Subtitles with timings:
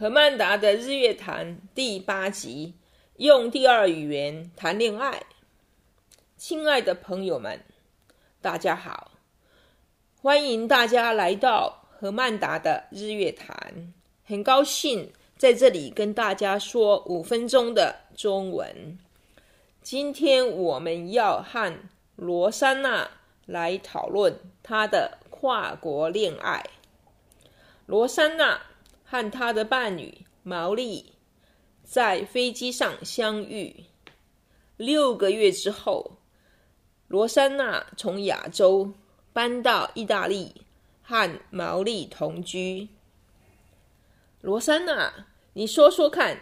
[0.00, 2.72] 何曼达的日月谈第八集，
[3.16, 5.24] 用第二语言谈恋爱。
[6.36, 7.64] 亲爱的朋友们，
[8.40, 9.10] 大家好，
[10.22, 13.92] 欢迎大家来到何曼达的日月谈。
[14.24, 18.96] 很高兴在这里跟大家说五分钟的中文。
[19.82, 21.76] 今天我们要和
[22.14, 23.10] 罗珊娜
[23.46, 26.64] 来讨论她的跨国恋爱。
[27.86, 28.60] 罗珊娜。
[29.10, 31.12] 和他的伴侣毛利
[31.82, 33.84] 在飞机上相遇。
[34.76, 36.18] 六个月之后，
[37.08, 38.92] 罗珊娜从亚洲
[39.32, 40.52] 搬到意大利，
[41.02, 42.88] 和毛利同居。
[44.42, 46.38] 罗珊娜，你说说看，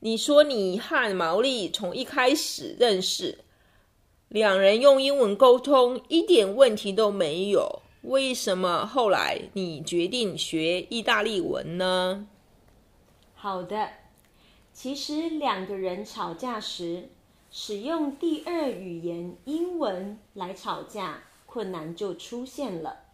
[0.00, 3.44] 你说你和毛利从一开始认识，
[4.28, 7.82] 两人用英文沟通，一点问题都没有。
[8.06, 12.28] 为什么后来你决定学意大利文呢？
[13.34, 13.90] 好的，
[14.72, 17.08] 其实两个人吵架时
[17.50, 23.06] 使用第二语言英文来吵架，困难就出现了。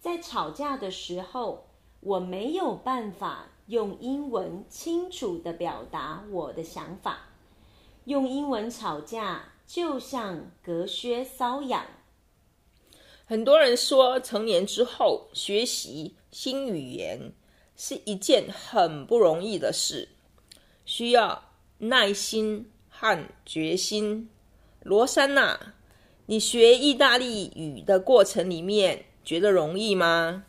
[0.00, 1.66] 在吵架的时候，
[2.00, 7.26] 我没有办法用英文清楚的表达我的想法，
[8.06, 11.84] 用英文吵架就像隔靴搔痒。
[13.28, 17.30] 很多人说，成年之后学习新语言
[17.76, 20.08] 是一件很不容易的事，
[20.86, 24.30] 需要耐心和决心。
[24.82, 25.74] 罗珊娜，
[26.24, 30.46] 你学意大利语的过程里面觉得容易吗？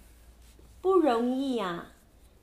[0.80, 1.92] 不容易啊！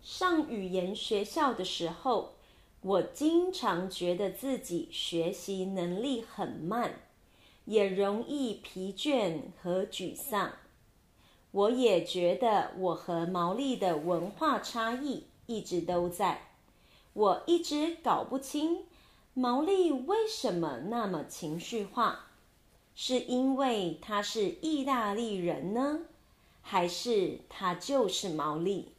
[0.03, 2.35] 上语言学校的时候，
[2.83, 7.01] 我经常觉得自己学习能力很慢。
[7.67, 10.53] 也容易疲倦和沮丧。
[11.53, 16.41] 我也觉得我和毛利的文化差异一直都在。
[17.13, 18.85] 我一直搞不清
[19.33, 22.27] 毛利为什么那么情绪化，
[22.95, 26.01] 是因为他是意大利人呢，
[26.61, 28.93] 还是他就是毛利？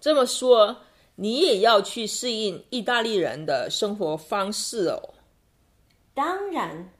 [0.00, 0.78] 这么说，
[1.16, 5.14] 你也要去适应意大利人的生活方式哦。
[6.14, 6.90] 当然。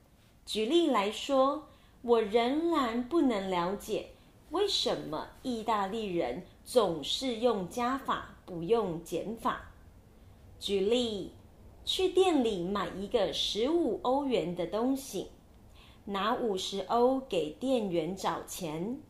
[0.52, 1.68] 举例来说，
[2.02, 4.06] 我仍然不能了解
[4.50, 9.70] 为什么意大利人总是用加法不用减法。
[10.58, 11.30] 举例，
[11.84, 15.28] 去店里买一个十五欧元的东西，
[16.06, 19.00] 拿五十欧给店员找钱，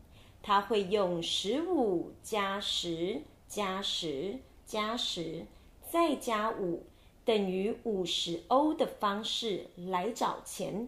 [0.43, 5.47] 他会用十五加十加十加十
[5.89, 6.83] 再加五
[7.25, 10.87] 等于五十欧的方式来找钱。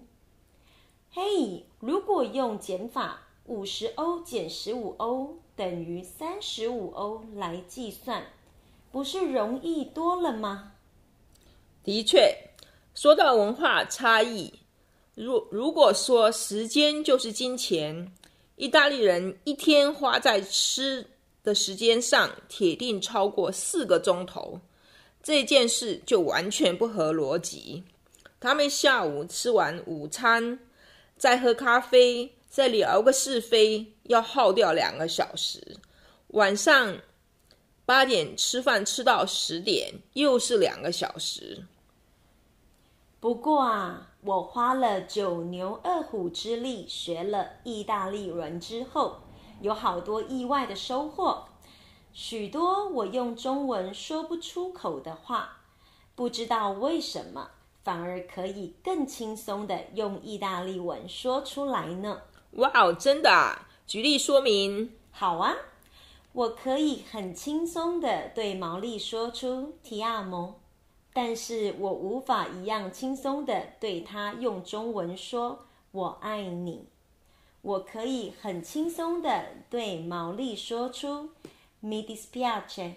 [1.15, 8.25] 嘿如果用减法，五十欧减十五欧等于三十五欧来计算，
[8.91, 10.71] 不是容易多了吗？
[11.83, 12.35] 的确，
[12.95, 14.51] 说到文化差异，
[15.13, 18.11] 如如果说时间就是金钱，
[18.55, 21.05] 意大利人一天花在吃
[21.43, 24.59] 的时间上，铁定超过四个钟头，
[25.21, 27.83] 这件事就完全不合逻辑。
[28.39, 30.57] 他们下午吃完午餐。
[31.23, 35.77] 再喝咖啡，再聊个是非，要耗掉两个小时。
[36.31, 36.97] 晚上
[37.85, 41.63] 八点吃饭，吃到十点，又是两个小时。
[43.21, 49.21] 不过啊，我花了九牛二虎之力学了意大利文之后，
[49.61, 51.45] 有好多意外的收获。
[52.11, 55.61] 许多我用中文说不出口的话，
[56.15, 57.51] 不知道为什么。
[57.83, 62.21] 反而可以更轻松地用意大利文说出来呢！
[62.51, 63.67] 哇哦，真的啊？
[63.85, 64.91] 举例说明。
[65.11, 65.53] 好啊，
[66.31, 70.53] 我可以很轻松地对毛利说出 “ti amo”，
[71.11, 76.87] 但是我无法一样轻松地对他用中文说“我爱你”。
[77.61, 81.29] 我可以很轻松地对毛利说出
[81.83, 82.93] “mi dispiace”。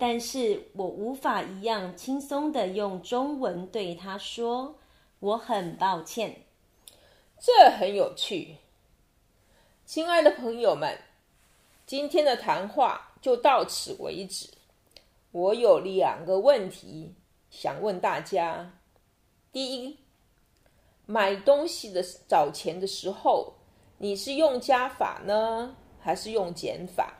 [0.00, 4.78] 但是我无法一样轻松的用中文对他说
[5.20, 6.34] ：“我很抱歉。”
[7.38, 8.56] 这很有趣。
[9.84, 10.98] 亲爱的朋友们，
[11.84, 14.48] 今天的谈话就到此为止。
[15.32, 17.14] 我有两个问题
[17.50, 18.72] 想问大家：
[19.52, 19.98] 第一，
[21.04, 23.52] 买东西的找钱的时候，
[23.98, 27.18] 你是用加法呢，还是用减法？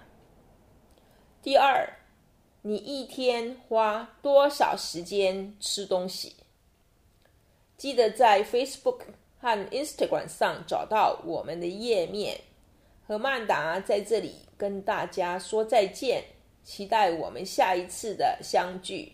[1.42, 1.86] 第二，
[2.62, 6.36] 你一天花多少时间吃东西？
[7.78, 9.00] 记得在 Facebook
[9.40, 12.38] 和 Instagram 上找到我们的页面。
[13.06, 16.22] 和曼达在这里跟大家说再见，
[16.62, 19.12] 期待我们下一次的相聚。